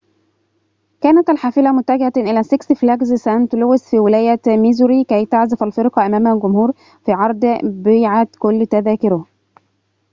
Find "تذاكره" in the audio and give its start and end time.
8.67-9.25